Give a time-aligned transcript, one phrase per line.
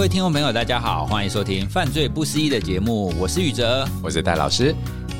[0.00, 4.74] 各位听众朋友，大家好，欢迎收听《犯罪不思议》的节目，我是宇哲，我是戴老师。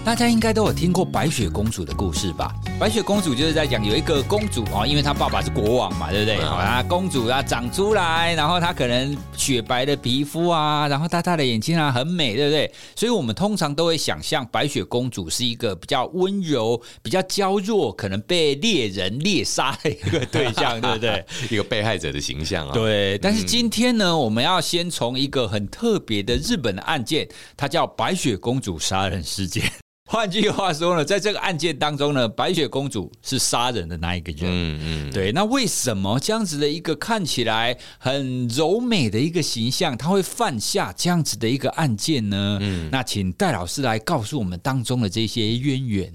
[0.06, 2.51] 大家应该都有听过白雪公主的故事吧？
[2.81, 6.37] 白雪公主就是在讲有一个公主哦，因为她爸爸是国王嘛，对不对？
[6.37, 12.72] 啊，公主啊长出来，然后她可能雪白的皮肤啊，然后大大的眼睛啊，很美，对不对？
[12.96, 21.22] 所以我们通常都会想象白雪公主是一个比较温柔、比较娇弱，可能被猎人猎杀的一个对象，对不对？
[21.50, 22.72] 一个被害者的形象啊。
[22.72, 23.19] 对。
[23.19, 29.70] 但是今天呢，我们要先从一个很特别的日本的案件，它叫白雪公主杀人事件。
[30.12, 34.41] 换句话说呢，在这个案件当中呢，白雪公主是杀人的那一个人。
[34.42, 35.30] 嗯嗯，对。
[35.30, 42.59] 那为什么这样子的一个看起来很柔美的一个形象，她会犯下这样子的一个案件呢？
[42.60, 46.12] 嗯，那请戴老师来告诉我们当中的这些渊源。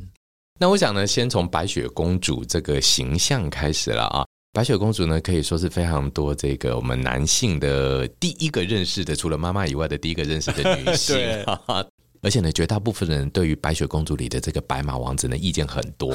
[0.60, 4.26] 那我想呢，先从白雪公主这个形象开始了啊。
[4.52, 11.16] 白雪公主呢，可以说是非常多这个我们男性的第一个认识的，除了妈妈以外的第一个认识的女性。
[12.26, 16.12] 对而且呢，绝大部分人对于白雪公主里的这个白马王子呢，意见很多，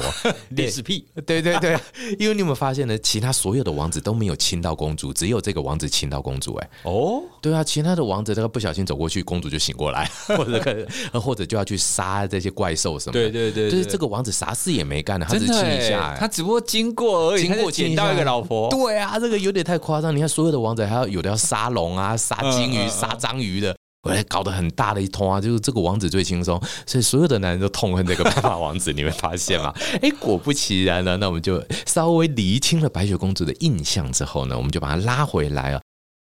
[0.49, 1.05] 历史屁。
[1.25, 1.79] 对对对，
[2.19, 2.97] 因为你有没有发现呢？
[2.97, 6.53] 其他所有的王子都没有亲到公主，只有这个王子亲到公主。
[6.55, 13.29] 哎，哦，对啊，其他的王子这个不小心走过去，公主就醒过来， 或者或者就要去杀这些怪兽什么的。
[13.29, 18.69] 对对对，对，就是这个王子啥事也没干呢，他只亲一下，他只不过经过而已，经过捡到一个老婆。
[18.69, 20.13] 对啊，这个有点太夸张。
[20.13, 23.73] 你看，所有的王子还要有的要杀龙啊，杀金鱼，杀章鱼的。
[24.03, 29.71] 我来搞得很大的一通啊，就是这个王子最轻松，所以所有的男人都痛恨这个白马王子，你会发现吗？
[30.01, 35.81] 哎，果不其然呢，那我们就稍微厘清了白雪公主的印象之后呢，我们就把它拉回来啊。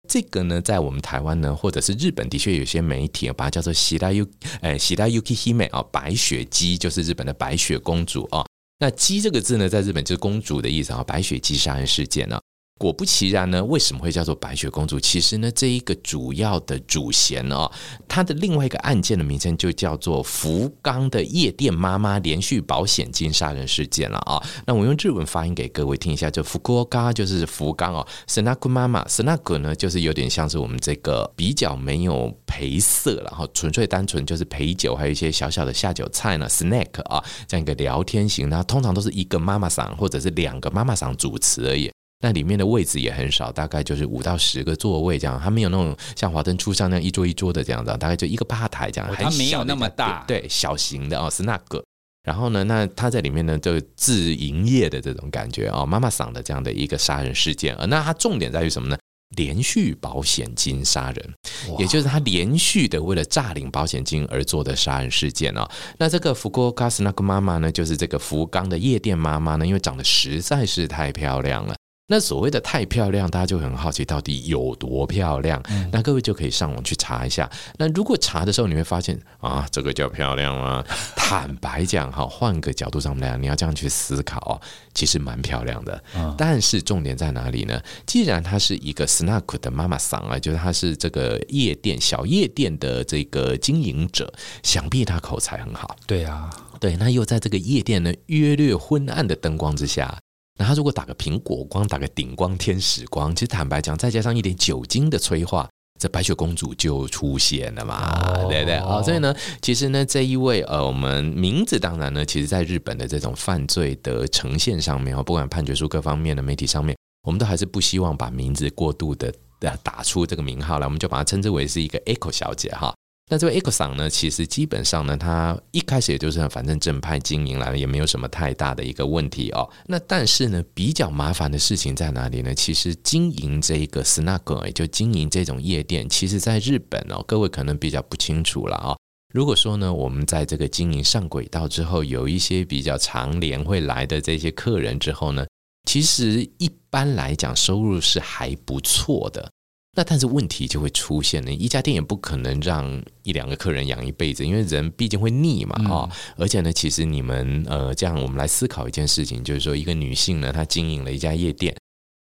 [0.09, 4.27] 这个呢，在我们台湾呢，或者是日本，的确有些媒体把它叫做喜大 U，，
[4.59, 8.43] 哎，喜大 Yuki Hime 啊，白雪姬就是日本的白雪公主啊。
[8.79, 12.39] 那姬这个字呢，在日本就是公主的意思啊，白雪姬杀人事件呢。
[12.79, 14.97] 果不其然呢，为什么会叫做白雪公主？
[14.97, 17.69] 其实呢，这一个主要的主嫌哦，
[18.07, 24.41] 它的另外一个案件的名称就叫做福冈的夜店妈妈连续保险金杀人事件了啊。
[24.65, 41.91] 那我用日文发音给各位听一下，就福冈就是福冈哦，snack 妈妈 snack 呢就是有点像是我们这个比较没有陪色，然后纯粹单纯就是陪酒，还有一些小小的下酒菜呢，snack 啊，这样一个聊天型，那通常都是一个妈妈桑或者是两个妈妈桑主持而已。
[42.21, 51.83] 那里面的位置也很少，大概就是五到十个座位这样，它没有那种像华灯初上那样一桌一桌的这样子，大概就一个吧台这样，它没有那么大，对，小型的哦，是那个。
[52.23, 58.97] 然后呢，那他在里面呢，就自营业的这种感觉哦，妈妈桑的这样的一个杀人事件，而那它重点在于什么呢？
[59.37, 61.33] 连续保险金杀人，
[61.77, 65.69] 也就是他连续的为了诈领保险金而做的杀人事件哦。
[65.99, 71.75] 那这个福冈斯那个妈妈呢，就是这个福冈的夜店妈妈呢，因为长得实在是太漂亮了。
[72.11, 75.61] 那所谓的太漂亮，大家就很好奇到底有多漂亮。
[75.91, 77.47] 那各位就可以上网去查一下。
[77.77, 80.83] 那如果查的时候，你会发现啊，这个叫漂亮吗？
[81.15, 84.59] 坦白讲，哈，换个角度上来讲，你要这样去思考，
[84.95, 86.03] 其实蛮漂亮的。
[86.35, 87.79] 但是重点在哪里呢？
[88.07, 94.33] 既然她是一个 snack 的妈妈桑啊，就是她是这个夜店小夜店的这个经营者，
[94.63, 95.95] 想必她口才很好。
[96.07, 96.49] 对啊，
[96.79, 100.17] 对，那又在这个夜店呢约略昏暗的灯光之下。
[100.59, 108.77] 那他如果打个苹果光，打个顶光天使光，其实坦白讲，再加上一点酒精的催化，这白雪公主就出现了嘛，哦、对不对？
[108.81, 116.93] 好，所以呢，其实呢，这一位呃，我们名字当然呢，其实在日本的这种犯罪的呈现上面，不管判决书各方面的媒体上面，
[117.25, 119.33] 我们都还是不希望把名字过度的
[119.81, 122.93] 打出这个名号来，我们就把它称之为是一个 Echo 小姐哈。
[123.31, 129.69] 那这位 Echo 桑呢，其实基本上呢，他一开始也就是反正正派经营来了，也没有什么太大的一个问题哦。
[129.85, 132.55] 那但是呢，比较麻烦的事情在哪里呢？
[132.55, 138.97] 其实经营这一个 snack，也就经营这种夜店，其实在日本哦，各位可能比较不清楚了啊、哦。
[139.31, 145.45] 如果说呢，我们在这个经营上轨道之后，有一些比较常连会来的这些客人之后呢，
[145.87, 149.51] 其实一般来讲收入是还不错的。
[149.95, 156.09] 那但是问题就会出现了，一家店也不可能让一两个客人养一辈子，因为人毕竟会腻嘛啊、哦！
[156.37, 161.75] 而且呢，其实你们呃这样，我们来思考一件事情，就是说一个女性呢，她经营了一家夜店，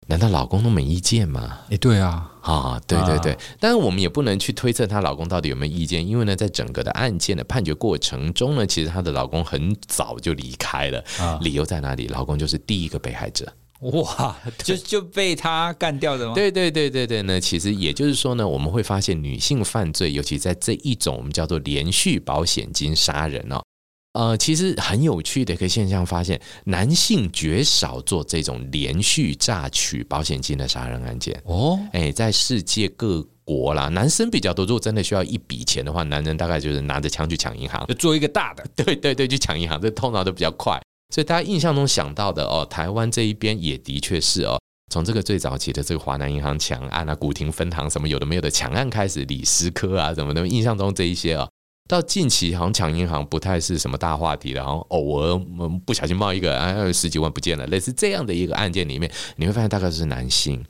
[0.07, 1.59] 难道老公都没意见吗？
[1.69, 11.03] 诶，对啊，啊，对对对，但是我们也不能去推测她老公到底有没有意见，因为呢，在整个的案件的判决过程中呢，其实她的老公很早就离开了，
[11.41, 12.07] 理由在哪里？
[12.07, 13.53] 老公就是第一个被害者。
[13.81, 16.33] 哇，就就被他干掉的吗？
[16.33, 23.61] 对对对对对，那其实也就是说呢，我们会发现女性犯罪，尤其在这一种我们叫做连续保险金杀人哦，
[24.13, 34.65] 呃，其实很有趣的一个现象，发现男性绝少做这种连续诈取保险金的杀人案件哦，哎，在世界各国啦，男生比较多。
[34.65, 38.65] 如果真的需要一笔钱的话，男人大概就是拿着枪去抢银行，就做一个大的。
[38.75, 40.81] 对对对，去抢银行，这通常都比较快。
[41.13, 44.59] 所以大家印象中想到的哦，台湾这一边也的确是哦，
[44.91, 51.49] 从这个最早期的这个华南银行抢案啊、古亭分行什么有的没有的抢案开始，李思科啊什么的，印象中这一些哦。
[51.89, 60.61] 到近期好像抢银行不太是什么大话题了，然后偶尔我们不小心冒一个啊十几万不见了，类似这样的一个案件里面，你会发现大概是男性。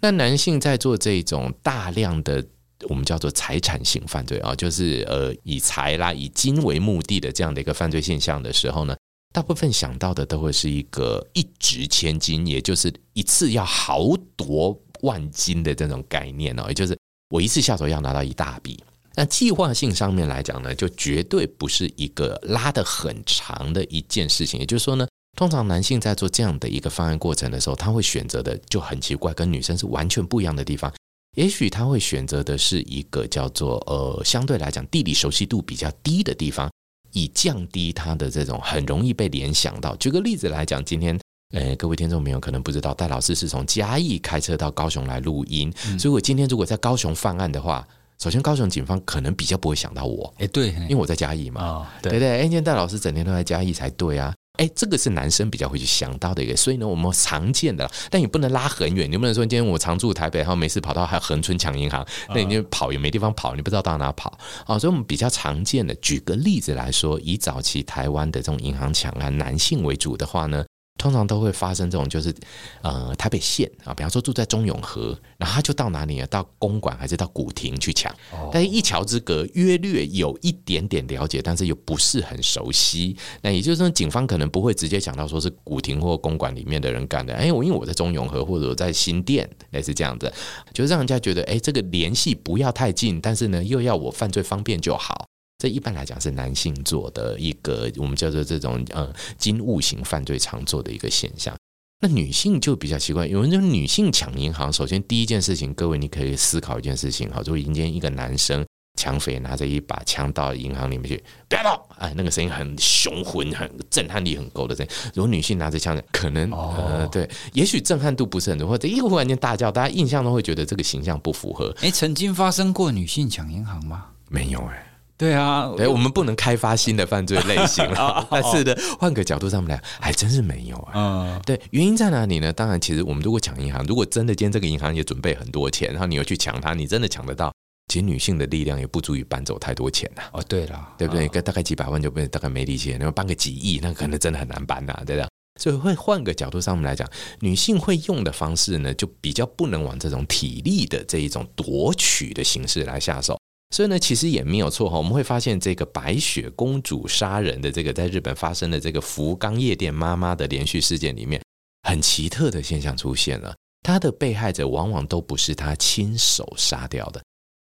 [0.00, 2.44] 那男性在做这种大量的
[2.88, 8.96] 我们叫做财产性犯罪啊，就是呃以财啦以金为目的的这样的一个犯罪现象的时候呢，
[9.32, 16.96] 大部分想到的都会是一个一掷千金，也就是一次要豪夺万金的这种概念哦，也就是
[17.30, 18.82] 我一次下手要拿到一大笔。
[19.14, 24.60] 那计划性上面来讲呢，就绝对不是一个拉得很长的一件事情。
[24.60, 25.06] 也就是说呢，
[25.36, 30.92] 通常男性在做这样的一个方案过程的时候，他会选择的就很奇怪，跟女生是完全不一样的地方。
[31.36, 36.70] 也许他会选择的是一个叫做呃，相对来讲地理熟悉度比较低的地方，
[37.12, 39.94] 以降低他的这种很容易被联想到。
[39.96, 41.18] 举个例子来讲，今天
[41.52, 47.86] 呃，各位听众朋友可能不知道，戴老师是从嘉义开车到高雄来录音，嗯、所以我今天如果在高雄犯案的话。
[48.18, 52.20] 首先，高雄警方可能比较不会想到我，哎，对，因为我在嘉义嘛，哦、对。
[52.20, 70.64] 对，哎，今天戴老师整天都在嘉义才对啊，哎，这个是男生比较会去想到的一个，所以呢，我们常见的，但也不能拉很远，你不能说今天我常住台北，然后没事跑到还恒春抢银行，那你就跑也没地方跑，你不知道到哪跑啊，所以我们比较常见的，举个例子来说，以早期台湾的这种银行抢案，男性为主的话呢。
[71.02, 72.32] 通常都会发生这种，就是
[72.80, 76.26] 呃台北县啊，比方说住在中永和，然后他就到哪里啊？
[76.30, 78.14] 到公馆还是到古亭去抢？
[78.52, 83.16] 但是一桥之隔，约略有一点点了解，但是又不是很熟悉。
[83.40, 87.34] 那也就是说，警方可能不会直接想到说是古亭或公馆里面的人干的。
[87.34, 90.32] 哎，我因为我在中永和或者我在新店，类似这样子，
[90.72, 95.26] 就是让人家觉得哎，这个联系不要太近，但是呢又要我犯罪方便就好。
[95.62, 101.54] 这一般来讲是男性做的一个，我们叫做这种呃金物型犯罪常做的一个现象。
[102.00, 108.66] 那女性就比较奇怪，有人说女性抢银行，首先第一件事情，各位你可以思考一件事情哈，如果今天一个男生
[108.98, 114.92] 抢匪拿着一把枪到银行里面去，不要动，哎，那个声音很雄浑，很震撼力很够的声音。
[115.14, 121.72] 如果女性拿着枪，可能呃对，也许震撼度不是很多，或者一忽然间大叫，大家印象都会觉得这个形象不符合。
[121.82, 124.06] 哎，曾经发生过女性抢银行吗？
[124.28, 124.88] 没有哎。
[125.22, 128.26] 对啊，对，我们不能开发新的犯罪类型了。
[128.28, 130.92] 但是呢，换个角度上面来，还真是没有啊。
[130.96, 132.52] 嗯，对，原因在哪里呢？
[132.52, 137.54] 当然，其实我们如果抢银行，如果真的今天这个银行也准备很多钱，然后你又去抢它，你真的抢得到，
[137.86, 140.22] 其实女性的力量也不足以搬走太多钱呐。
[140.32, 141.28] 哦，对了，对不对？
[141.40, 145.28] 大概几百万就不大概没力气，那么搬个几亿，那可能真的很难搬呐，对吧？
[145.60, 147.08] 所以会换个角度上面来讲，
[147.38, 153.38] 女性会用的方式呢，就比较不能往这种体力的这一种夺取的形式来下手。
[153.72, 154.98] 所以呢，其实也没有错哈。
[154.98, 161.42] 我们会发现，这个白雪公主杀人的这个在日本发生的这个福冈夜店妈妈的连续事件里面，
[161.88, 163.54] 很奇特的现象出现了。
[163.82, 167.22] 她的被害者往往都不是她亲手杀掉的。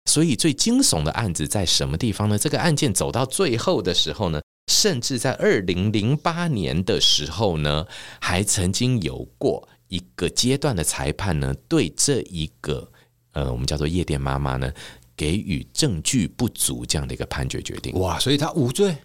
[0.07, 2.39] 所以最惊悚的案子在什么地方呢？
[2.39, 4.41] 这个案件走到最后的时候呢，
[4.73, 7.87] 甚至在二零零八年的时候呢，
[8.21, 12.91] 还曾经有过一个阶段的裁判呢，对这一个
[13.33, 14.73] 呃，我们叫做夜店妈妈呢。
[15.21, 18.19] 给予证据不足这样的一个判决决定，哇！
[18.19, 18.97] 所以他无罪。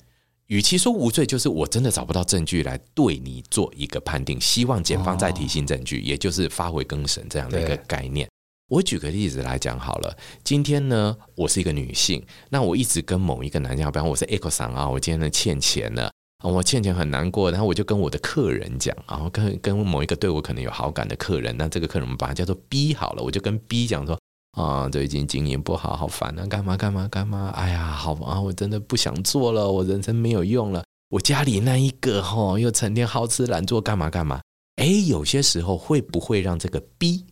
[0.46, 4.40] 与其说无罪，就是我真的找不到证据来对你做一个判定。
[4.40, 8.30] 希望检方再提新证据，也就是发回更审这样的一个概念。
[8.70, 10.18] 我举个例子来讲好了。
[10.42, 16.10] 今天呢，我是一个女性，那我一直跟某一个男性，比方我是 Echo 桑啊，我今天呢欠钱了，
[16.42, 24.18] 我欠钱很难过，然后我就跟我的客人讲，然后跟跟某一个对我可能有好感的客人，那这个客人我们把它叫做 B 好了，我就跟 B 讲说。
[24.56, 26.46] 啊，最近经营不好，好烦啊！
[26.48, 27.50] 干嘛干嘛干嘛？
[27.56, 30.82] 哎呀，好啊，我真的不想做了，我人生没有用了。
[31.10, 34.40] 我家里那一个吼，又成天好吃懒做，干嘛干嘛？
[34.82, 37.26] 哎，有些时候会不会让这个 B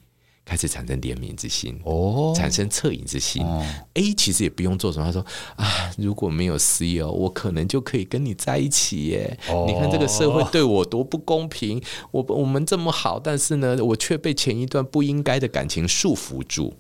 [0.43, 1.79] 开始产生怜悯之心？
[1.85, 3.41] 哦，产生恻隐之心。
[3.41, 5.25] 哦，A 其实也不用做什么，他说
[5.55, 9.39] 啊，如果没有 C 哦，我可能就可以跟你在一起耶。
[9.47, 16.73] 哦，你看这个社会对我多不公平，我我们这么好，但是呢，我却被前一段不应该的感情束缚住。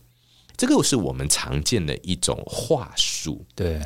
[0.57, 3.81] 这个是我们常见的一种话术，对。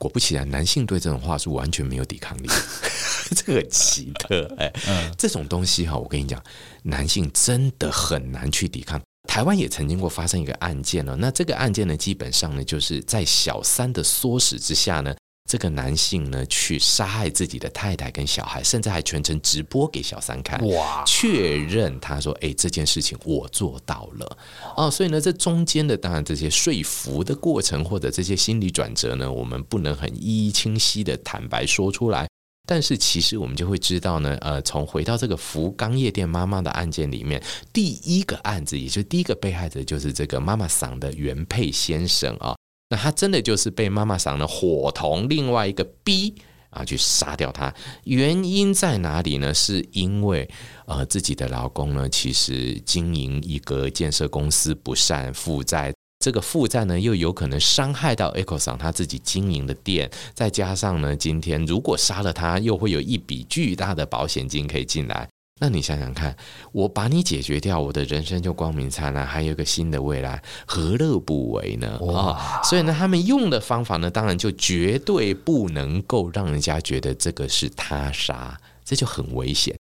[0.00, 2.48] 果不其然，男性对这种话术完全没有抵抗力，
[3.34, 6.40] 这个奇特 哎，嗯，这种东西哈，我跟你讲，
[6.84, 9.02] 男性真的很难去抵抗。
[9.28, 15.12] 台湾也曾经过发生一个案件了，那这个案件呢，基本上呢，就是在小三的唆使之下呢，
[15.48, 21.02] 这个男性呢，去杀害自己的太太跟小孩，甚至还全程直播给小三看，哇！
[21.06, 24.38] 确认他说：“哎，这件事情我做到了。”
[24.76, 32.28] 哦，所以呢，这中间的当然这些说服的过程或者这些心理转折呢，我们不能很一一清晰的坦白说出来。
[32.66, 42.54] 但是其实我们就会知道呢，呃，从回到这个福冈夜店妈妈的案件里面，第一个案子，也就是第一个被害者，就是这个妈妈桑的原配先生啊。
[42.90, 46.34] 那他真的就是被妈妈桑呢伙同另外一个 B
[46.70, 49.52] 啊去杀掉他，原因在哪里呢？
[49.52, 50.48] 是因为
[50.86, 65.28] 呃自己的老公呢其实经营一个建设公司不善负债，这个负债呢又有可能伤害到 Echo 桑他自己经营的店，再加上呢今天如果杀了他，又会有一笔巨大的保险金可以进来。
[65.60, 66.36] 那你想想看，
[66.72, 71.98] 我把你解决掉，我的人生就光明灿烂，还有一个新的未来，何乐不为呢？
[72.00, 72.62] 哇！
[72.62, 79.76] 所以呢，他们用的方法呢，当然就绝对不能够让人家觉得这个是他杀，这就很危险。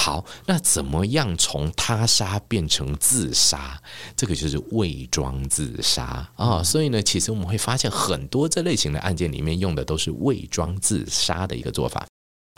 [0.00, 3.78] 好，那怎么样从他杀变成自杀？
[4.16, 6.04] 这个就是伪装自杀
[6.36, 6.64] 啊、哦！
[6.64, 12.06] 所以呢，其实我们会发现很多这类型的案件里面用的都是伪装自杀的一个做法。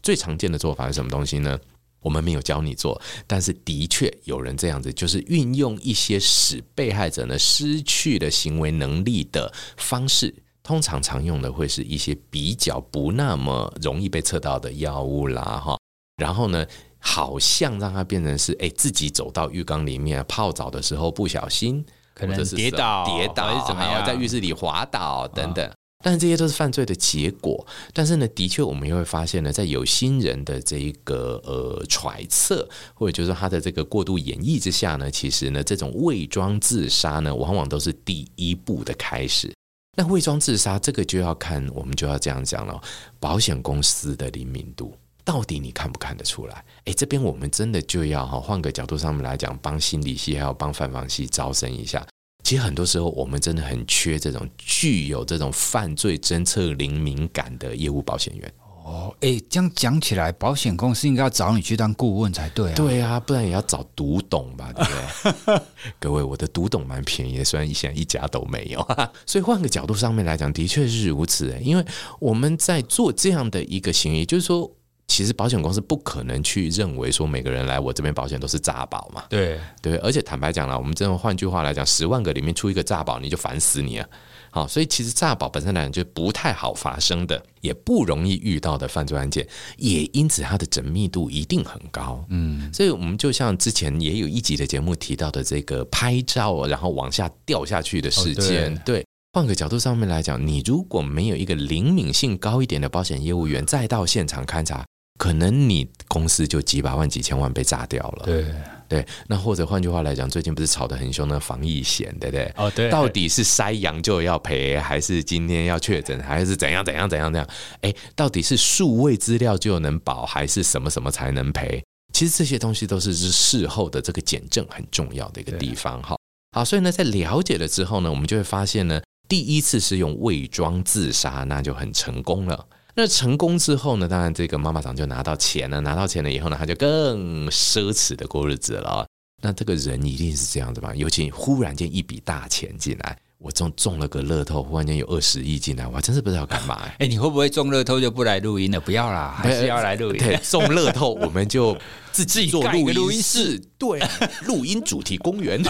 [0.03, 1.59] 最常见的做法是什么东西呢？
[2.01, 15.79] 我们没有教你做，但是的确有人这样子，就是运用一些使被害者呢失去了行为能力的方式，通常常用的会是一些比较不那么容易被测到的药物啦，哈，
[16.17, 16.67] 然后呢，
[16.99, 25.71] 好像让他变成是，哎，自己走到浴缸里面泡澡的时候不小心，可能跌倒，跌倒，还是怎么样，在浴室里滑倒等等。
[26.03, 27.67] 但是这些都是犯罪的结果。
[27.93, 39.53] 但是呢，的确我们也会发现呢，在有心人的这一个呃揣测，或者就是他的这个过度演绎之下呢，其实呢，这种伪装自杀呢，往往都是第一步的开始。
[39.97, 42.81] 那伪装自杀这个就要看，我们就要这样讲了，
[43.19, 46.65] 保险公司的灵敏度，到底你看不看得出来？
[46.85, 52.07] 诶，这边我们真的就要哈，换个角度上面来讲，帮心理系还有帮犯防系招生一下。
[52.51, 58.53] 其实很多时候，我们真的很缺这种具有这种犯罪侦测灵敏感的业务保险员。
[58.85, 62.75] 哦，哎，这样讲起来，保险公司应该要找你去当顾问才对啊。
[62.75, 65.63] 对啊，不然也要找读懂吧，对不对？
[66.01, 68.85] 各位，我的读懂蛮便宜的，虽然现在一家都没有。
[69.25, 71.57] 所以换个角度上面来讲，的确是如此。
[71.63, 71.85] 因为
[72.19, 74.69] 我们在做这样的一个行为，就是说。
[75.11, 79.25] 其实保险公司不可能去认为说每个人来我这边保险都是诈保嘛。
[79.29, 84.09] 对对，而且坦白讲了，我们真的换句话来讲，十万个里面出一个诈保，你就烦死你了。
[84.53, 89.45] 好，所以其实诈保本身来讲就不太好发生的，也不容易遇到的犯罪案件，
[89.77, 92.25] 也因此它的缜密度一定很高。
[92.29, 99.05] 嗯，所以我们就像之前也有一集的节目提到的这个拍照然后往下掉下去的事件，哦、对。
[99.33, 104.85] 换个角度上面来讲，你如果没有一个灵敏性高一点的保险业务员再到现场勘查。
[105.21, 108.25] 可能你公司就几百万、几千万被炸掉了。
[108.25, 108.47] 对
[108.89, 112.51] 对，那或者换句话来讲，最近不是吵得很凶的防疫险，对不对？
[112.57, 112.89] 哦，对。
[112.89, 117.47] 到底是筛阳就要赔，还是今天要确诊，还是怎样怎样怎样怎样？
[117.83, 121.85] 哎，到底是数位资料就能保，还是什么什么才能赔？
[122.15, 126.03] 其实这些东西都是是事后的这个检证很重要的一个地方。
[126.03, 126.17] 哈，
[126.57, 132.67] 好，所以呢，在了解了之后呢，我们就会发现呢，第一次是用伪装自杀，那就很成功了。
[132.95, 134.09] 那成功之后呢？
[134.09, 135.81] 当然，这个妈妈桑就拿到钱了。
[135.81, 139.07] 拿到钱了以后呢，他就更奢侈的过日子了。
[139.43, 140.93] 那这个人一定是这样子吧？
[140.95, 146.75] 尤其忽然间一笔大钱进来，我中中了个乐透，忽然间有二十亿进来，我还真是不知道干嘛。
[146.83, 148.79] 哎、欸，你会不会中乐透就不来录音了？
[148.79, 150.19] 不要啦，还是要来录音。
[150.21, 151.75] 对，中乐透我们就
[152.13, 153.99] 自己做录音室， 对，
[154.43, 155.63] 录音主题公园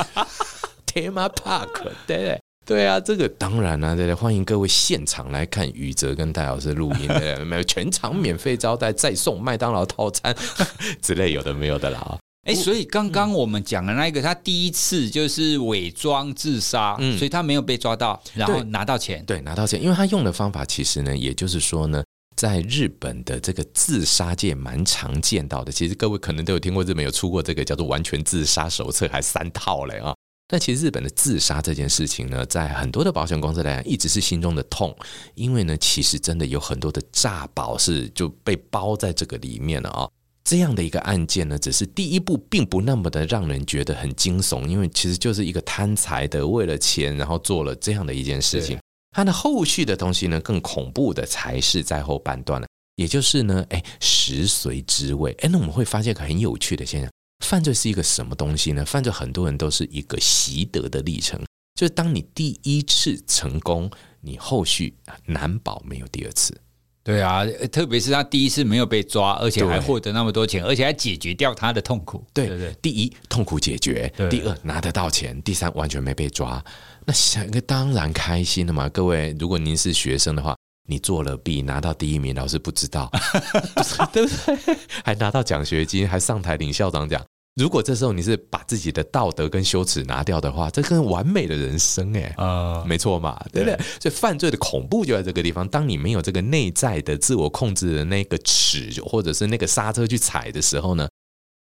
[0.85, 2.40] ，Tema Park，对
[2.71, 2.87] 对。
[2.87, 10.35] 啊，这个当然了、啊，对对，欢迎各位现场来看宇哲跟戴老师录音 的，没有全场免费招待，再送麦当劳套餐
[11.03, 12.19] 之类有的没有的啦。
[12.45, 22.03] 哎，所以刚刚我们讲的那个，他第一次就是伪装自杀，嗯，所以他没有被抓到，然后拿到钱，对，拿到钱，因为他用的方法其实呢，也就是说呢，
[22.37, 25.71] 在日本的这个自杀界蛮常见到的。
[25.71, 30.15] 其实各位可能都有听过，日本有出过这个叫做完全自杀手册，还三套嘞啊。
[30.51, 34.93] 但其实日本的自杀这件事情呢，在很多的保险公司来讲，一直是心中的痛，
[35.37, 40.11] 因为呢，其实真的有很多的诈保是就被包在这个里面了啊。
[40.43, 48.77] 这样的一个案件呢，只是第一步，并不那么的让人觉得很惊悚，因为其实就是一个贪财的为了钱，然后做了这样的一件事情。
[49.13, 52.67] 它的后续的东西呢，更恐怖的才是在后半段了，
[52.97, 55.31] 也就是呢，哎，食髓知味。
[55.43, 57.09] 哎，那我们会发现一个很有趣的现象。
[57.41, 58.85] 犯罪是一个什么东西呢？
[58.85, 61.41] 犯罪很多人都是一个习得的历程，
[61.75, 64.95] 就是当你第一次成功，你后续
[65.27, 66.57] 难保没有第二次。
[67.03, 72.23] 对啊，特别是他第一次没有被抓，而且还获得那么多钱，而且还解决掉他的痛苦。
[72.35, 76.63] 对对对，第一痛苦解决，第二拿得到钱，第三完全没被抓，
[77.07, 78.87] 那想一个当然开心了嘛。
[78.91, 80.55] 各位，如果您是学生的话，
[80.91, 83.09] 你作了弊拿到第一名，老师不知道，
[84.13, 84.77] 对不对？
[85.05, 87.25] 还拿到奖学金，还上台领校长奖。
[87.57, 93.77] 如果这时候你是把自己的道德跟羞耻拿掉的话，这更完美的人生哎，啊，没错嘛，对不对？
[94.01, 95.69] 所以犯罪的恐怖就在这个地方。
[95.69, 101.09] 当你没有这个内在的自我控制的那个尺，或者是那个刹车去踩的时候呢，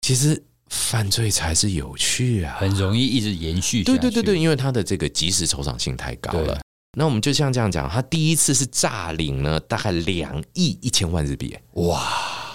[0.02, 3.84] 其实犯罪才是有趣啊，很容易一直延续。
[3.84, 6.60] 对对对对，因为他的这个及时酬赏性太高了。
[6.96, 12.00] 那我们就像这样讲，他第一次是诈领呢，大概两亿一千万日币，哇！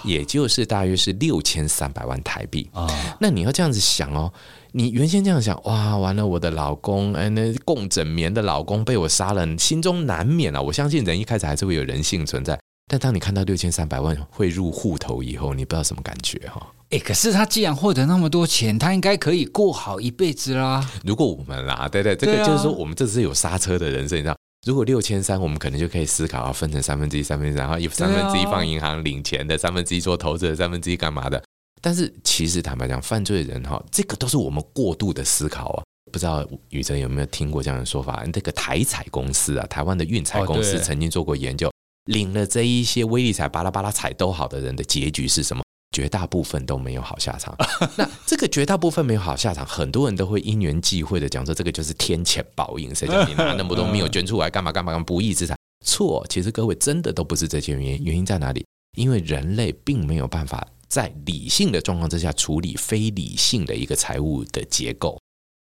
[0.05, 2.87] 也就是大约是六千三百万台币啊。
[3.19, 4.31] 那你要这样子想哦，
[4.71, 10.61] 你原先这样想，哇，完了，我的老公，哎，那共枕眠的老公被我杀了，心中难免啊。
[10.61, 12.57] 我相信人一开始还是会有人性存在，
[12.91, 16.65] 但当你看到六千三百万汇入户头以后，你不知道什么感觉哈。
[16.89, 20.83] 哎，可是他既然获得那么多钱，他应该可以过好一辈子啦。
[21.05, 24.35] 如果我们啦，对对，这个就是说，我们这是有刹车的人生，你知道。
[24.65, 31.39] 如果六千三，我们可能就可以思考，啊分成三分之一、三分之一，然后有三分之一放银行领钱的，三分之一做投资的，三分之一干嘛的？
[31.79, 35.83] 但是其实坦白讲，犯罪人哈，这个都是我们过度的思考啊。
[36.11, 38.25] 不知道宇哲有没有听过这样的说法？
[38.33, 41.71] 这个台彩公司啊，台湾的运彩公司曾经做过研究，
[42.05, 45.63] 领了这一些威力彩巴拉巴拉彩都好的人的结局是什么？
[45.91, 47.55] 绝大部分都没有好下场。
[47.97, 52.93] 那这个绝大部分没有好下场，很多人都会因缘际会的讲说，这个就是天谴报应。
[52.93, 55.55] 谁叫你拿那么多没有捐出来，干嘛干嘛干嘛不义之财？
[55.85, 58.03] 错，其实各位真的都不是这些原因。
[58.03, 58.65] 原因在哪里？
[58.97, 65.19] 因为人类并没有办法在理性的状况之下处理非理性的一个财务的结构。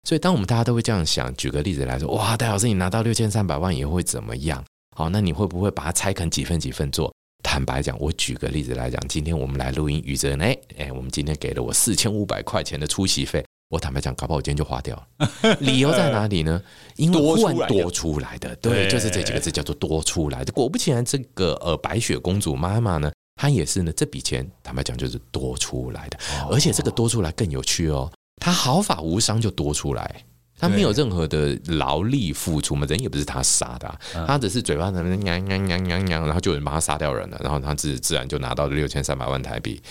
[0.08, 4.64] 所以，当我们大家都会这样想，举个例子来说，哇，戴老师，你拿到六千三百万以后会怎么样？
[5.02, 7.12] 好，那你会不会把它拆成几份几份做？
[7.42, 10.46] 坦白讲，我举个例子来讲，今天我们来录音，宇哲呢？
[10.78, 15.58] 哎，我们今天给了我四千五百块钱的出席费，我坦白讲，搞不好我今天就花掉了。
[15.62, 16.62] 理由在哪里呢？
[16.98, 20.54] 因为忽然多出来的，对，就是这几个字叫做多出来的。
[20.54, 30.24] 果不其然，这个呃白雪公主妈妈呢，她也是呢，这笔钱坦白讲就是多出来的，而且这个多出来更有趣哦，她毫发无伤就多出来。
[30.62, 39.82] 他没有任何的劳力付出嘛，人也不是他杀的，啊，他只是嘴巴在那边娘娘娘娘娘，然后就有人帮他杀掉人了，然后他自自然就拿到了六千三百万台币，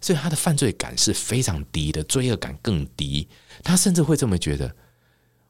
[0.00, 3.28] 所以他的犯罪感是非常低的，罪恶感更低，
[3.64, 4.72] 他甚至会这么觉得：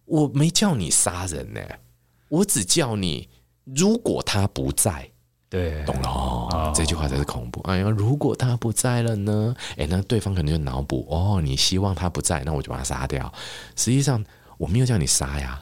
[0.07, 1.61] 我没叫你杀人呢，
[2.31, 3.29] 我只叫你
[3.65, 5.11] 如果他不在，
[5.51, 7.61] 对，懂了哦，这句话才是恐怖。
[7.65, 9.55] 哎呀，如果他不在了呢？
[9.77, 13.31] 哎，那对方可能就脑补：哦，你希望他不在，那我就把他杀掉。
[13.77, 14.25] 实际上。
[14.63, 15.61] 我没有叫你杀呀，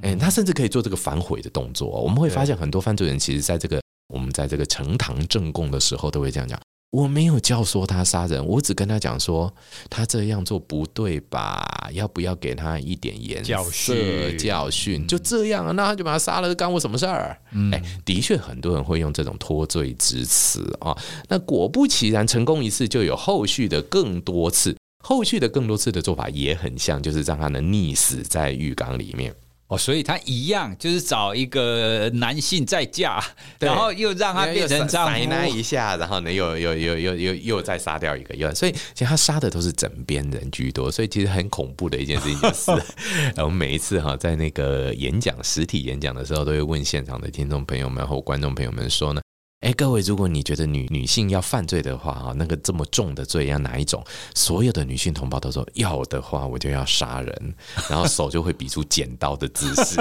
[0.00, 1.86] 哎，他甚至可以做这个反悔的动作。
[1.86, 6.58] 我们会发现很多犯罪人，其实在这个我们在这个呈堂证供的时候，都会这样讲：
[6.90, 9.52] 我没有教唆他杀人，我只跟他讲说
[9.90, 11.90] 他这样做不对吧？
[11.92, 14.38] 要不要给他一点颜色教训？
[14.38, 17.36] 教训就这样啊，那他就把他杀了，干我什么事儿？
[17.72, 20.96] 哎，的确很多人会用这种脱罪之词啊。
[21.28, 24.74] 那果不其然，成功一次就有后续的更多次。
[25.02, 29.34] 后续的更多次的做法也很像，就是让他能溺死在浴缸里面。
[29.68, 33.22] 哦，所以他一样就是找一个男性再嫁，
[33.60, 42.72] 然后又让他变成丈夫奶一下，然后呢又又又又又又再杀掉一个，又所以其实他杀的都是枕边人居多，所以其实很恐怖的一件事情就是，
[43.40, 49.20] 我们每一次哈在那个演讲实体演讲的时候，都会问现场的听众朋友们或观众朋友们说呢。
[49.60, 54.02] 哎，各位，如果你觉得女女性要犯罪的话，啊，那个这么重的罪要哪一种？
[54.34, 57.54] 所有的女性同胞都说要的话，我就要杀人，
[57.90, 60.00] 然后手就会比出剪刀的姿势，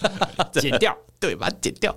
[0.58, 1.94] 剪掉，对，把它剪掉。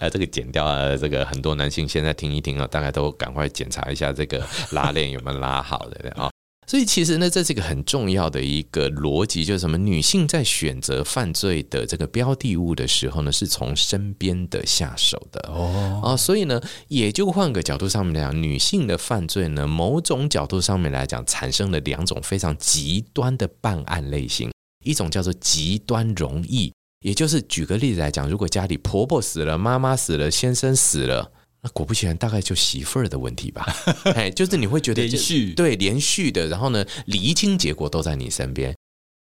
[0.00, 6.29] 呃，这个剪掉啊，这个很多男性现在听一听啊，大概都赶快检查一下这个拉链有没有拉好的啊。
[6.70, 9.76] 所以其实呢，这是一个很重要的一个逻辑，就是什么？
[9.76, 24.52] 女性在选择犯罪的这个标的物的时候呢，是从身边的下手的哦啊，所以呢，也就换个角度上面来讲，女性的犯罪呢，某种角度上面来讲，产生了两种非常极端的办案类型，
[24.84, 31.32] 一种叫做极端容易，也就是举个例子来讲，如果家里婆婆死了，妈妈死了，先生死了。
[31.62, 33.66] 那果不其然，大概就媳妇儿的问题吧。
[34.14, 38.74] 哎，就是你会觉得连续对连续的，然后呢，厘清结果都在你身边。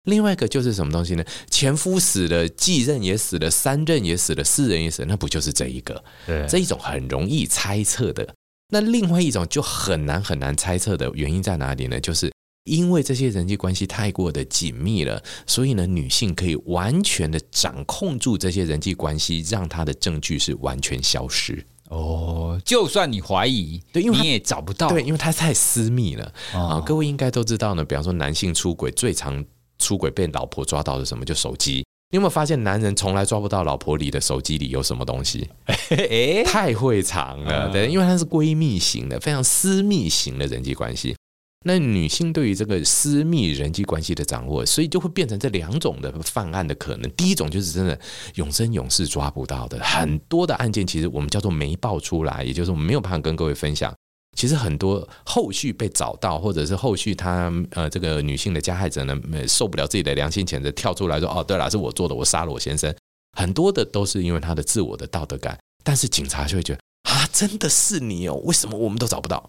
[0.04, 1.24] 另外一个就是什么东西呢？
[1.48, 6.04] 前夫死了，继任也死了，三任也死了，四任也死了，那不就是这一个？
[6.26, 8.34] 对，这一种很容易猜测的。
[8.70, 12.00] 那另外一种就很难很难猜测的原因在哪里呢？
[12.00, 12.30] 就是
[12.64, 21.64] 因为这些人际关系太过的紧密了，所以呢，女性可以完全的掌控住这些人际关系，让她的证据是完全消失。
[21.90, 26.80] 哦，就算你怀疑，对，因为你也找不到，对，因为它太私密了啊、哦呃。
[26.80, 29.44] 各位应该都知道呢，比方说男性出轨最常
[29.78, 31.24] 出轨被老婆抓到的什么？
[31.24, 31.84] 就手机。
[32.10, 35.48] 你有没有发现，男人从来抓不到老婆里的手机里有什么东西？
[35.90, 41.16] 哎，太会藏了，对，因为它是闺蜜型的，非常私密型的人际关系。
[41.64, 47.11] 那女性对于这个私密人际关系的掌握，所以就会变成这两种的犯案的可能。
[47.12, 47.98] 第一种就是真的
[48.35, 53.92] 永生永世抓不到的，很多的案件其实我们叫做没爆出来，也就是我们没有办法跟各位分享。
[54.37, 62.94] 其实很多后续被找到，或者是后续他呃这个女性的加害者呢，受不了自己的良心谴责，跳出来说：“哦，对了，是我做的，我杀了我先生。”
[63.38, 69.48] 很多的都是因为他的自我的道德感，但是警察就会觉得啊，真的是你哦，为什么我们都找不到？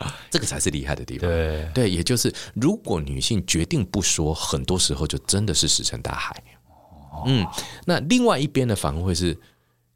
[0.30, 1.28] 这个才是厉害的地方。
[1.28, 6.42] 对对，也就是如果女性决定不说，很多时候就真的是石沉大海。
[7.26, 7.46] 嗯，
[7.86, 9.38] 那另外一边呢，反而会是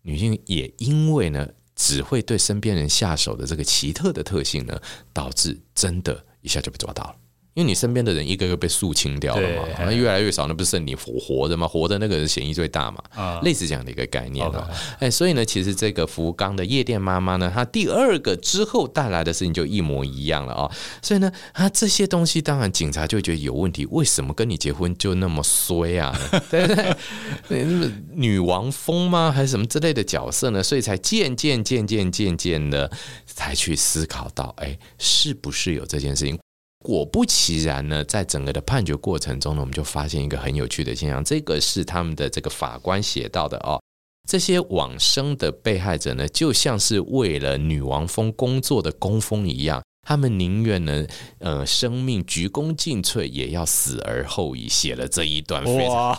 [0.03, 1.49] 女性也因为呢。
[1.75, 4.79] 只会对身边人下手的这个奇特的特性呢，
[5.13, 7.17] 导致真的一下就被抓到了。
[7.55, 11.69] 因为你身边的人一个个被肃清掉了嘛，那越来越少，那不是剩你活活的吗？
[11.69, 14.67] 活的那个人嫌疑最大嘛，啊类似这样的一个概念哦。
[14.99, 20.71] 哎，所以呢，其实这个福冈的夜店妈妈呢，她第二个之后带来的事情就一模一样了哦。
[21.03, 26.19] 所以呢，她这些东西当然警察就会觉得有问题，为什么跟你结婚就那么衰啊？
[26.51, 27.93] 对 不对？
[28.15, 29.31] 女王风吗？
[29.31, 30.63] 还是什么之类的角色呢？
[30.63, 32.91] 所以才渐渐渐渐渐渐的
[33.27, 36.39] 才去思考到，哎，是不是有这件事情？
[36.83, 41.25] 果不其然呢，在整个的判决过程中呢，我们就发现一个很有趣的现象。
[41.25, 43.81] 这个是他们的这个法官写到的哦。
[44.29, 51.07] 这些往生的被害者呢，就像是为了女王蜂工作的工蜂一样，他们宁愿呢，
[51.39, 54.69] 呃，生命鞠躬尽瘁，也要死而后已。
[54.69, 56.19] 写了这一段非常。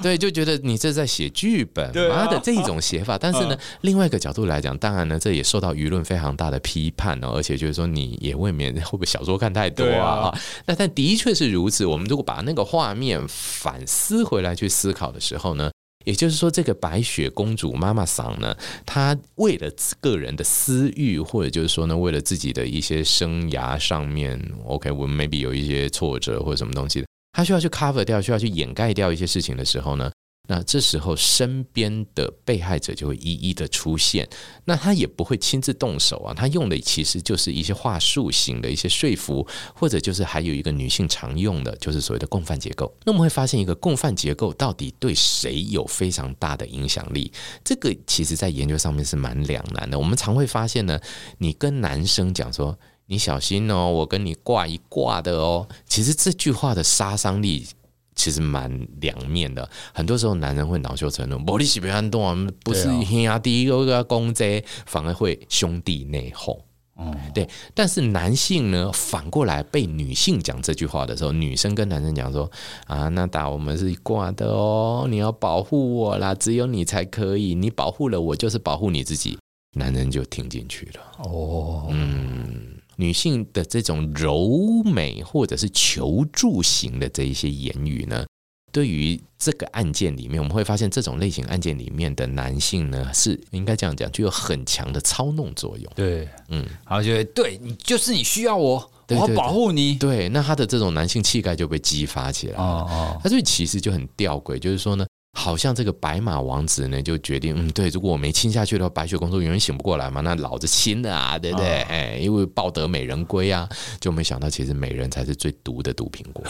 [0.02, 3.18] 对，就觉得你这在写剧本，妈的这一种写法。
[3.18, 7.32] 但是呢，另外一个角度来讲，当然呢，这也受到舆论非常大的批判哦。
[7.34, 10.32] 而且就是说，你也未免会不会小说看太多啊？
[10.66, 11.84] 那但的确是如此。
[11.84, 15.70] 我们如果把那个画面反思回来去思考的时候呢，
[16.06, 27.06] 也就是说，这个白雪公主妈妈桑呢，她为了个人的私欲，或者就是说呢，为了自己的一些生涯上面，OK，我们 maybe 有一些挫折或者什么东西的。
[27.32, 30.10] 他需要去 cover 掉，需要去掩盖掉一些事情的时候呢，
[30.48, 34.28] 那这时候身边的被害者就会一一的出现。
[34.64, 42.92] 那他也不会亲自动手啊，他用的其实就是一些话术型的一些说服，或者就是还有一个女性常用的，就是所谓的共犯结构。
[43.04, 47.32] 那我们会发现，一个共犯结构到底对谁有非常大的影响力？
[47.64, 49.96] 这个其实在研究上面是蛮两难的。
[49.96, 50.98] 我们常会发现呢，
[51.38, 52.76] 你跟男生讲说。
[53.10, 55.66] 你小心哦，我跟你挂一挂的哦。
[55.84, 57.66] 其实这句话的杀伤力
[58.14, 59.68] 其实蛮两面的。
[59.92, 66.56] 很多时候男人会恼羞成怒，玻璃洗别安动，不是兄弟一个个公贼，反而会兄弟内讧。
[66.96, 67.48] 嗯，对。
[67.74, 72.48] 但是男性呢，反过来被女性讲这句话的时候，女生跟男生讲说
[72.86, 79.36] 啊，那打我们是一挂的哦，你要保护我啦，只有你才可以，你保护了我就是保护你自己。
[79.76, 81.28] 男人就听进去了。
[81.28, 82.69] 哦，嗯。
[83.00, 88.26] 女性的这种柔美或者是求助型的这一些言语呢，
[88.70, 95.90] 对于这个案件里面，我们会发现这种类型案件里面的男性呢，是应该这样讲，具有很强的操弄作用。
[95.94, 99.94] 对，嗯，然后就会对你就是你需要我，我要保护你。
[99.94, 102.62] 对，那他的这种男性气概就被激发起来了。
[102.62, 105.06] 哦哦，他所以其实就很吊诡，就是说呢。
[105.32, 111.82] 好像这个白马王子呢，就决定，嗯，对，如果我没亲下去的话，白雪公主永远醒不过来嘛，那老子亲了啊，对不对？
[111.82, 113.68] 哎、哦，因为抱得美人归啊，
[114.00, 116.44] 就没想到其实美人才是最毒的毒苹果。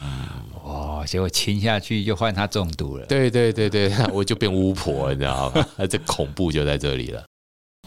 [0.00, 0.28] 嗯，
[0.64, 3.04] 哇，结果亲下去就换她中毒了。
[3.06, 5.66] 对对对对，我就变巫婆，你知道吗？
[5.88, 7.24] 这恐怖就在这里了。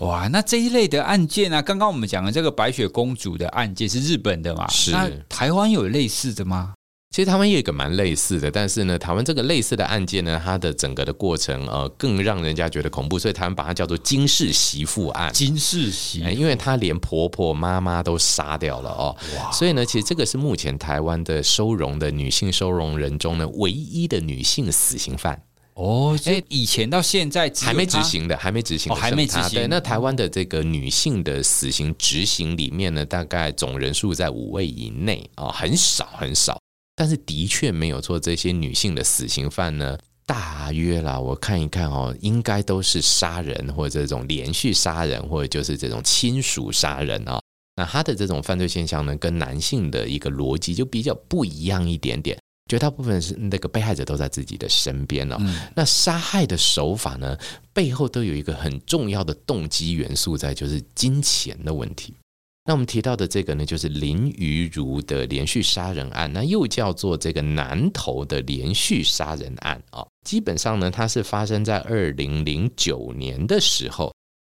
[0.02, 4.68] 哇，那这一类的案件啊，刚刚我们讲的这个白雪公主的案件是日本的嘛？
[4.68, 4.92] 是。
[4.92, 6.74] 那台湾有类似的吗？
[7.14, 15.32] 其实台湾也有一个蛮类似的，但是呢，台湾这个类似的案件呢，它的整个的过程呃，更让人家觉得恐怖，所以台湾把它叫做金氏媳妇案。
[15.32, 19.16] 金氏媳妇，因为她连婆婆妈妈都杀掉了哦。
[19.38, 19.52] 哇！
[19.52, 25.40] 所以呢，其实这个是目前台湾的收容的女性收容人中呢，唯一的女性死刑犯。
[25.76, 29.60] 哦，所以以前到现在还没执行的，还没执行的，哦，还没执行。
[29.60, 36.58] 对，那台湾的这个女性的死刑执行里面呢，大概总人数在五位以内啊，哦，很少很少。
[36.96, 47.40] 但是的确没有做，这些女性的死刑犯呢，大约啦，我看一看哦，应该都是杀人或者这种连续杀人，或者就是这种亲属杀人啊。
[47.76, 52.38] 那他的这种犯罪现象呢，跟男性的一个逻辑就比较不一样一点点。
[52.70, 55.36] 绝大部分是那个被害者都在自己的身边哦。
[55.40, 57.38] 嗯、那杀害的手法呢，
[57.74, 62.14] 背后都有一个很重要的动机元素在，就是金钱的问题。
[62.66, 70.06] 那我们提到的这个呢，就是林于如的连续杀人案，那又叫做这个南投的连续杀人案啊。
[70.26, 74.14] 基本上呢，它是发生在二零零九年的时候，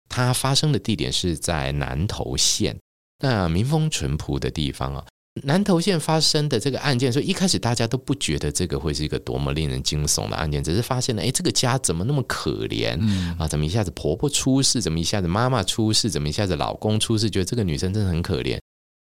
[0.09, 2.75] 它发生的地点是在南投县，
[3.19, 5.05] 那民风淳朴的地方啊。
[5.43, 13.47] 南投县发生的这个案件，所以一开始大家都不觉得这个会是一个多么令人惊悚的案件，只是发现了，哎，这个家怎么那么可怜、嗯、啊？
[13.47, 14.81] 怎么一下子婆婆出事？
[14.81, 16.09] 怎么一下子妈妈出事？
[16.09, 17.29] 怎么一下子老公出事？
[17.29, 18.57] 觉得这个女生真的很可怜。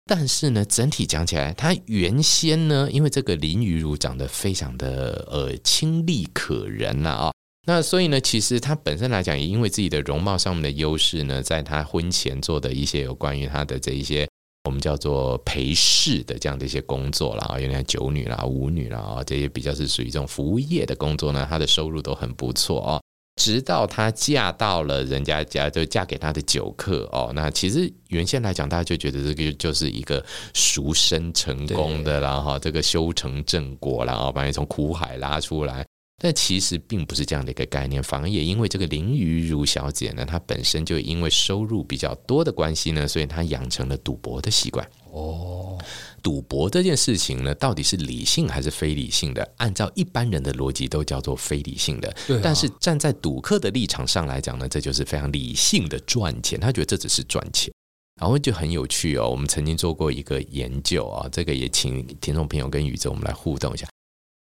[0.08, 7.32] 但是呢，整体讲起来，她原先呢，因为这个林雨如长得非常的呃清丽可人呐啊，
[7.66, 14.28] 那所以呢，其实她本身来讲，也因为自己的容貌上面的优势呢，在她婚前做的一些有关于她的这一些。
[14.66, 23.00] 我们叫做陪侍的这样的一些工作啦，啊有点酒女啦、舞女啦啊，这些比较是属于这种服务业的工作呢，她的收入都很不错哦。
[23.40, 27.30] 直到她嫁到了人家家，就嫁给他的酒客哦。
[27.34, 30.24] 那其实原先来讲，大家就觉得这个就是一个
[30.54, 35.86] 赎身成功的啦哈，这个修成正果然后把你从苦海拉出来。
[36.18, 44.88] 但其实并不是这样的一个概念，反而也因为这个林于如小姐呢，她本身就因为收入比较多的关系呢，所以她养成了赌博的习惯。
[45.12, 45.78] 哦，
[46.22, 49.46] 赌博这件事情呢，到底是理性还是非理性的？
[49.58, 52.14] 按照一般人的逻辑，都叫做非理性的。
[52.26, 52.40] 对啊。
[52.42, 56.58] 但是站在赌客的立场上来讲呢，这就是非常理性的赚钱。
[56.58, 57.70] 他觉得这只是赚钱，
[58.18, 59.28] 然后就很有趣哦。
[59.28, 63.86] 我们曾经做过一个研究啊，这个也请听众朋友跟宇哲我们来互动一下。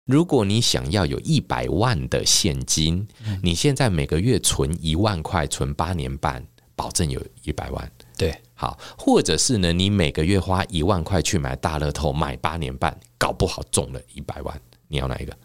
[0.06, 3.08] 如果你想要有一百万的现金，
[3.42, 6.44] 你现在每个月存一万块，存八年半，
[6.76, 7.92] 保证有一百万。
[8.18, 15.38] 对，好，或者是呢，你每个月花一万块去买大乐透，买八年半，搞不好中了一百万，你要哪一个？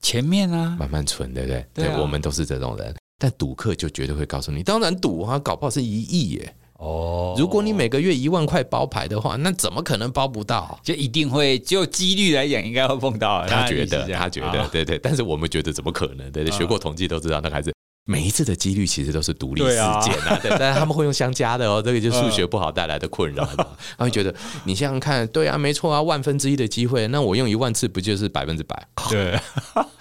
[0.00, 1.66] 前面啊，慢慢存，对不对？
[1.74, 6.54] 对啊，对，我们都是这种人，但赌客就绝对会告诉你，当然赌啊，搞不好是一亿耶。
[6.80, 10.80] 哦，如果你每个月一万块包牌的话，那怎么可能包不到？
[10.82, 13.46] 就一定会，就几率来讲，应该会碰到。
[13.46, 14.98] 他觉得，他觉得，对对。
[14.98, 16.30] 但是我们觉得怎么可能？
[16.32, 17.70] 对对，学过统计都知道，那还是
[18.06, 20.38] 每一次的几率其实都是独立事件啊。
[20.40, 23.46] 对，但是他们会用相加的哦，这个就数学不好带来的困扰。
[23.98, 28.88] 他会觉得，你想想看，对啊，没错啊，万分之一的机会，那我用一万次不就是百分之百？
[29.10, 29.38] 对。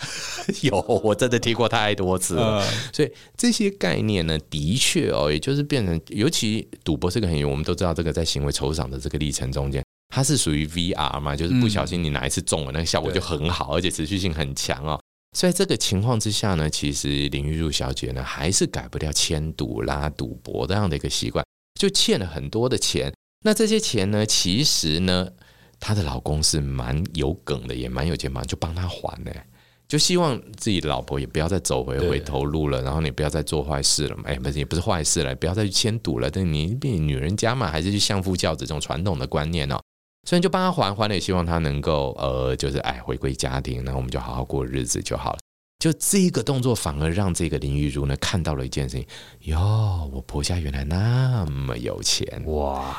[0.64, 9.84] 有，我真的听过太多次了，所以这些概念呢，的确哦，也就是变成，尤其赌博这个很，我们都知道，这个在行为酬赏的这个历程中间，
[10.14, 15.00] 它是属于 VR 嘛，就是不小心你哪一次中了，那个效果就很好，而且持续性很强哦。
[15.38, 21.46] 所以这个情况之下呢，其实林玉茹小姐呢，还是改不掉签赌啦、赌博这样的一个习惯，
[21.80, 23.14] 就欠了很多的钱。
[23.46, 25.30] 那这些钱呢，其实呢，
[25.80, 29.32] 她的老公是蛮有梗的，也蛮有钱嘛，就帮她还呢。
[29.89, 34.23] 就希望自己的老婆也不要再走回回头路了，然后你不要再做坏事了嘛。
[34.28, 36.30] 哎，不是，也不是坏事了，不要再去签赌了。
[36.30, 39.82] 但你毕竟女人家嘛，还是去相夫教子这种传统的观念哦。
[40.28, 45.39] 所以就帮他还，还了也希望他能够呃，就是哎回归家庭，然后我们就好好过日子就好了。
[45.80, 49.08] 就这个动作，反而让这个林玉如呢看到了一件事情：
[49.52, 52.95] 哟，我婆家原来那么有钱哇，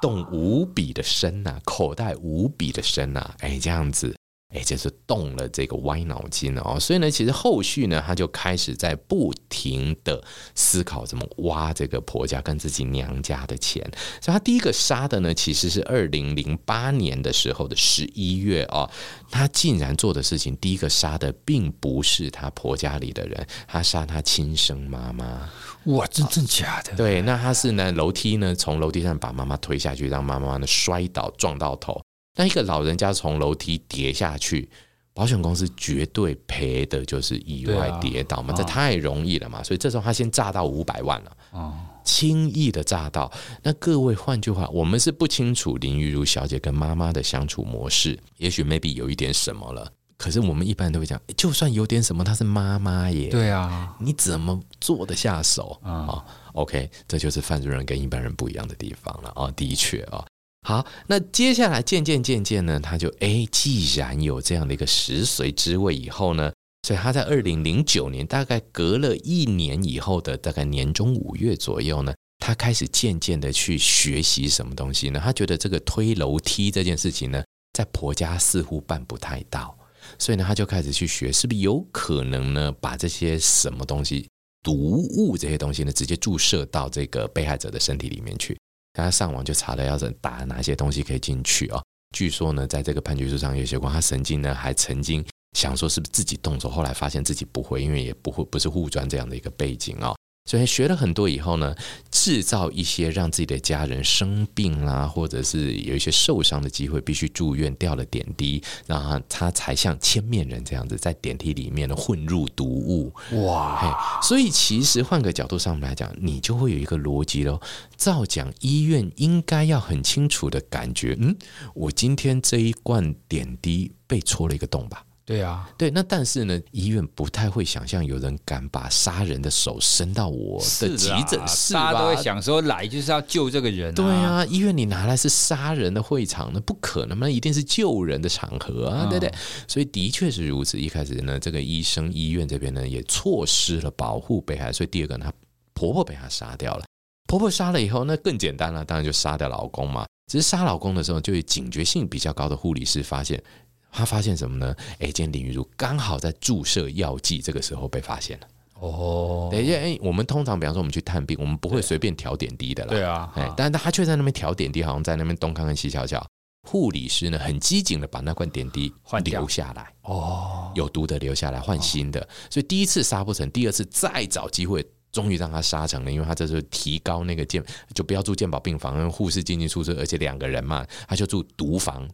[0.00, 4.16] 洞无比的深呐、啊，口袋无比的深呐、啊，哎，这样子。
[4.52, 10.22] 哎，这是动了这个歪脑筋哦，所以呢，其实后续呢，他就开始在不停的
[10.54, 13.82] 思考怎么挖这个婆家跟自己娘家的钱。
[14.20, 18.88] 所以，他第一个杀的呢，其实是二零零八年的时候的十一月哦，
[19.30, 25.50] 他竟然做的事情，第一个杀的并不是他婆家里的人，他杀他亲生妈妈。
[25.86, 26.94] 哇，真正假的？
[26.94, 31.98] 对，那他是呢，楼梯呢，从楼梯上把妈妈推下去，让妈妈呢摔倒，撞到头。
[32.34, 34.68] 那一个老人家从楼梯跌下去，
[35.12, 43.30] 保险公司绝对赔的就是意外跌倒嘛，啊、这太容易了嘛，所以这时候他先炸到五百万了，哦，轻易的炸到。
[43.62, 60.16] 那各位，换句话，我们是不清楚林玉如小姐跟妈妈的相处模式，也许 maybe 有一点什么了，可是我们一般人都会讲，就算有点什么，她是妈妈耶，对啊，你怎么做得下手啊、嗯哦？OK，这就是犯罪人跟一般人不一样的地方了啊、哦，的确啊。
[60.16, 60.24] 哦
[60.64, 66.52] 好，那接下来渐渐渐渐呢，他就哎，既然有这样的一个食髓之味以后呢，
[66.86, 75.20] 所以他在二零零九年，大概隔了一年以后的大概年中五月左右呢，他开始渐渐的去学习什么东西呢？
[75.22, 79.76] 他觉得这个推楼梯这件事情呢，在婆家似乎办不太到，
[80.16, 84.28] 所以呢，他就开始去学，是不是有可能呢，把这些什么东西
[84.62, 84.72] 毒
[85.16, 88.56] 物这些东西呢，直接注射到这个被害者的身体里面去？
[88.94, 91.82] 他上网就查了，要是打哪些东西可以进去哦。
[92.14, 95.24] 据说呢，在这个判决书上有写过，他曾经呢还曾经
[95.56, 100.14] 想说是不是自己动手，后来发现自己不会，因为也不会不是护专这样的一个背景哦。
[100.44, 101.74] 所以学了很多以后呢，
[102.10, 113.12] 制造一些让自己的家人生病啦，或者是有一些受伤的机会，必须住院掉了点滴，然后他才像千面人这样子在电梯里面呢混入毒物。
[113.46, 114.20] 哇！
[114.20, 117.60] 所以其实换个角度上来讲，你就会有一个逻辑喽。
[117.96, 121.36] 照讲，医院应该要很清楚的感觉，嗯，
[121.72, 125.04] 我今天这一罐点滴被戳了一个洞吧。
[125.24, 131.92] 对啊，对，那但是呢，医院不太会想象有人敢把杀人的手伸到我的急诊室吧？
[131.92, 133.94] 大家都会想说，来就是要救这个人啊。
[133.94, 139.32] 对啊，医院你拿来是杀人的会场，那不可能，那一定是救人的场合啊，嗯、对不对？
[139.68, 140.76] 所以的确是如此。
[140.76, 144.72] 一开始呢，这个医生医院这边呢，也错失了保护被害。
[144.72, 145.32] 所以第二个呢，她
[145.72, 146.84] 婆婆被她杀掉了。
[147.28, 150.04] 婆婆杀了以后，那更简单了，当然就杀掉老公嘛。
[150.30, 153.42] 只是杀老公的时候，就有警觉性比较高的护理师发现。
[153.92, 154.74] 他发现什么呢？
[154.98, 158.46] 哎，今天林玉如刚好在注射药剂，这个时候被发现了。
[158.80, 162.90] 哦，等一下，哎，我们通常比方说我们去探病，我们不会随便调点滴的啦。
[162.90, 166.26] 对啊，哎，但是他却在那边调点滴，好像在那边东看看西瞧瞧。
[166.68, 169.92] 护理师呢，很机警的把那罐点滴换留下来。
[170.02, 172.26] 哦，有毒的留下来，换新的。
[172.48, 176.10] 所以第一次杀不成，第二次再找机会，终于让他杀成了。
[176.10, 177.62] 因为他这时候提高那个健，
[177.94, 182.08] 就不要住健保病房，护士进进出出，而且两个人嘛，他就住独房。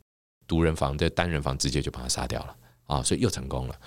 [0.48, 2.56] 独人房的单人房直接就把他杀掉了
[2.86, 3.78] 啊，所以又成功了。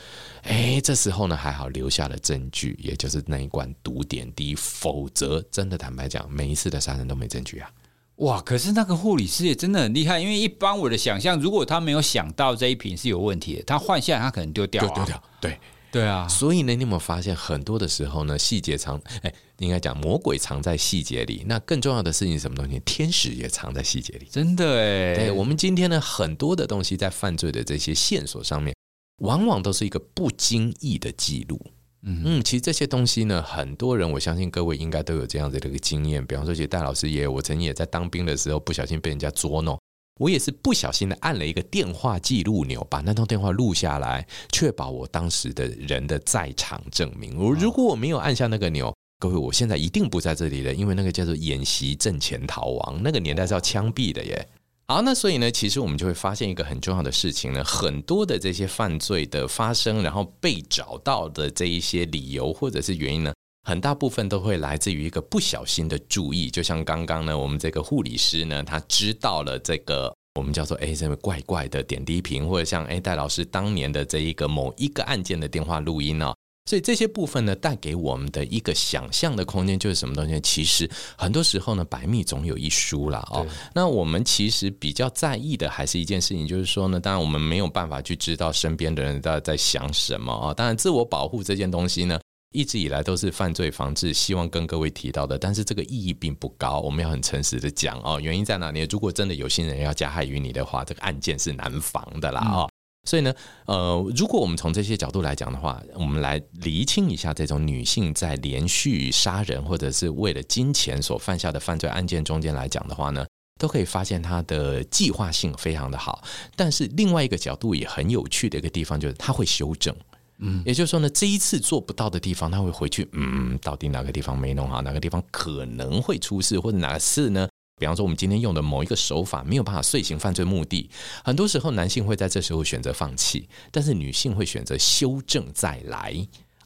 [0.44, 7.70] 哎，这时候呢还好留下了证据，也就是那一罐毒点滴，否则真的坦白讲，每一次的杀人都没证据啊。
[8.18, 15.60] 哇，可是那个护理师也真的很厉害，因为一般我的想象，如果他没有想到这一瓶是有问题的，他换下来他可能丢掉，丢掉，对。
[15.92, 21.44] 对啊，所以呢，你有没有发现很多的时候呢，细节藏，哎，应该讲魔鬼藏在细节里。
[21.46, 22.80] 那更重要的事情是什么东西？
[22.86, 24.26] 天使也藏在细节里。
[24.32, 28.74] 真的哎，对，我们今天呢，很多的东西在犯罪的这些线索上面，
[29.18, 31.60] 往往都是一个不经意的记录。
[32.04, 36.26] 嗯嗯，其实这些东西呢，很多人我相信各位应该都有这样子的一个经验。
[36.26, 39.78] 比方说，其实戴老师也有，我曾经也在当兵的时候不小心被人家捉弄。
[40.22, 47.36] 我也是不小心的按了一个电话记录钮，把那通电话录下来，确保我当时的人的在场证明。
[47.40, 54.48] 我如果我没有按下那个钮，各位，我现在一定不在这里了，因为那个叫做演习阵前逃亡，那个年代是要枪毙的耶。
[54.88, 76.34] 好，那所以呢，其实我们就会发现一个很重要的事情呢，很多的这些犯罪的发生，然后被找到的这一些理由或者是原因呢，很大部分都会来自于一个不小心的注意，就像刚刚呢，我们这个护理师呢，他知道了这个我们叫做哎，这个怪怪的点滴瓶，或者像哎戴老师当年的这一个某一个案件的电话录音哦，
[76.66, 80.40] 所以这些部分呢，带给我们的一个想象的空间就是什么东西？
[80.42, 83.46] 其实很多时候呢，百密总有一疏啦哦。
[83.76, 90.52] 那我们其实比较在意的还是一件事情，就是说呢，当然我们没有办法去知道身边的人到底在想什么啊。
[90.52, 92.20] 当然，自我保护这件东西呢。
[92.52, 96.80] 一直以来都是犯罪防治，希望跟各位提到的，但是这个意义并不高。
[96.80, 98.86] 我们要很诚实的讲哦，原因在哪里？
[98.90, 102.68] 如果真的有心人要加害于你的话，这个案件是难防的啦哦。
[102.68, 102.72] 嗯、
[103.08, 103.34] 所以呢，
[103.68, 113.26] 呃，如果我们从这些角度来讲的话，我们来厘清一下这种女性在连续杀人或者是为了金钱所犯下的犯罪案件中间来讲的话呢，
[113.62, 116.22] 都可以发现她的计划性非常的好。
[116.58, 119.96] 但是另外一个角度也很有趣的一个地方就是，她会修正。
[120.42, 127.48] 嗯，也就是说呢，这一次做不到的地方，他会回去，嗯，到底哪个地方没弄好，哪个地方可能会出事，或者哪事呢？
[127.80, 130.90] 比方说，我们今天用的某一个手法没有办法遂行犯罪目的，
[131.24, 136.16] 很多时候男性会在这时候选择放弃，但是女性会选择修正再来，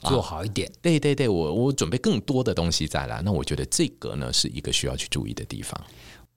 [0.02, 0.68] 做好一点。
[0.70, 3.22] 啊，对对对，我我准备更多的东西再来。
[3.22, 5.80] 那我觉得这个呢，是一个需要去注意的地方。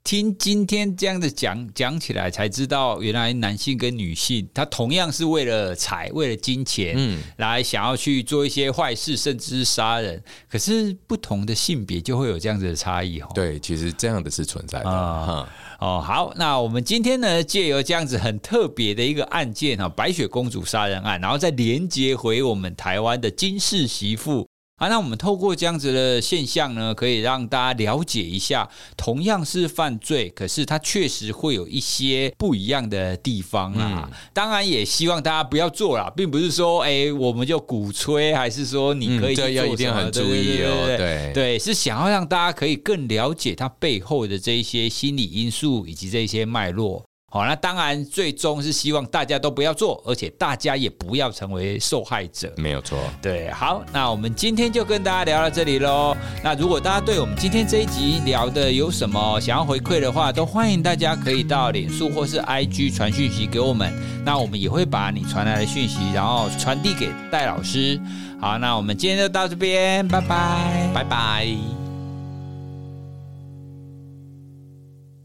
[0.05, 10.23] 听今天这样子讲讲起来，才知道原来男性跟女性，他同样是为了财、为了金钱，嗯，来想要去做一些坏事，甚至是杀人。
[10.49, 13.29] 可是不同的性别就会有这样子的差异哦。
[13.35, 14.89] 对，其实这样的是存在的。
[14.89, 15.47] 哦，
[15.79, 24.48] 哦，好，那我们今天呢，借由这样子很特别的一个案件哈，白雪公主杀人案，然后再连接回我们台湾的金氏媳妇。
[24.79, 34.09] 啊，那我们透过这样子的现象呢，可以让大家了解一下，同样是犯罪，可是它确实会有一些不一样的地方啊。
[34.09, 40.87] 嗯、当然，也希望大家不要做啦，并不是说，哎、欸，我们就鼓吹，还是说你可以做、嗯、这要一定很注意哦。
[40.87, 47.05] 对对，对，对，是想要让大家可以更了解它背后的这一些心理因素以及这一些脉络。
[47.31, 52.51] 好，那当然最终是希望大家都不要做，而且大家也不要成为受害者。
[52.57, 52.99] 没有错。
[53.21, 56.17] 对，好，那我们今天就跟大家聊到这里喽。
[56.43, 63.93] 那如果大家对我们今天这一集聊的有什么想要回馈的话，都欢迎大家可以到脸书或是 IG 传讯息给我们，
[64.25, 68.01] 那我们也会把你传来的讯息，然后传递给戴老师。
[68.41, 71.88] 好，那我们今天就到这边，拜拜，拜拜。